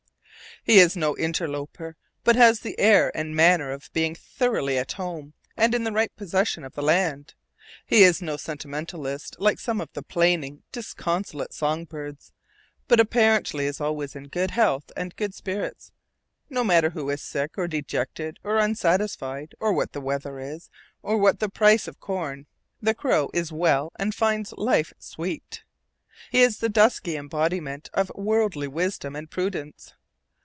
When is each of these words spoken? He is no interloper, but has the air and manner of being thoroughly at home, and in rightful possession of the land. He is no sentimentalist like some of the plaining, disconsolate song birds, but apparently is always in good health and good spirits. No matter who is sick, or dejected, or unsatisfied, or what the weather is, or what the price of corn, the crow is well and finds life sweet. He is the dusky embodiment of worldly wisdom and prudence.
He 0.63 0.77
is 0.77 0.95
no 0.95 1.17
interloper, 1.17 1.95
but 2.23 2.35
has 2.35 2.59
the 2.59 2.79
air 2.79 3.11
and 3.17 3.35
manner 3.35 3.71
of 3.71 3.91
being 3.93 4.13
thoroughly 4.13 4.77
at 4.77 4.91
home, 4.91 5.33
and 5.57 5.73
in 5.73 5.91
rightful 5.91 6.23
possession 6.23 6.63
of 6.63 6.75
the 6.75 6.83
land. 6.83 7.33
He 7.83 8.03
is 8.03 8.21
no 8.21 8.37
sentimentalist 8.37 9.37
like 9.39 9.59
some 9.59 9.81
of 9.81 9.89
the 9.93 10.03
plaining, 10.03 10.61
disconsolate 10.71 11.51
song 11.51 11.85
birds, 11.85 12.31
but 12.87 12.99
apparently 12.99 13.65
is 13.65 13.81
always 13.81 14.15
in 14.15 14.27
good 14.27 14.51
health 14.51 14.91
and 14.95 15.15
good 15.15 15.33
spirits. 15.33 15.93
No 16.47 16.63
matter 16.63 16.91
who 16.91 17.09
is 17.09 17.23
sick, 17.23 17.57
or 17.57 17.67
dejected, 17.67 18.37
or 18.43 18.59
unsatisfied, 18.59 19.55
or 19.59 19.73
what 19.73 19.93
the 19.93 20.01
weather 20.01 20.37
is, 20.37 20.69
or 21.01 21.17
what 21.17 21.39
the 21.39 21.49
price 21.49 21.87
of 21.87 21.99
corn, 21.99 22.45
the 22.79 22.93
crow 22.93 23.31
is 23.33 23.51
well 23.51 23.91
and 23.95 24.13
finds 24.13 24.53
life 24.57 24.93
sweet. 24.99 25.63
He 26.29 26.43
is 26.43 26.59
the 26.59 26.69
dusky 26.69 27.17
embodiment 27.17 27.89
of 27.95 28.11
worldly 28.13 28.67
wisdom 28.67 29.15
and 29.15 29.27
prudence. 29.27 29.95